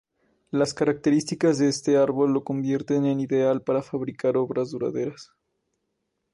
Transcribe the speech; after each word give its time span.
Las 0.49 0.73
características 0.73 1.59
de 1.59 1.67
este 1.69 1.95
árbol 1.95 2.31
lo 2.33 2.43
convierten 2.43 3.05
en 3.05 3.19
ideal 3.19 3.61
para 3.61 3.83
fabricar 3.83 4.35
obras 4.35 4.71
duraderas. 4.71 5.31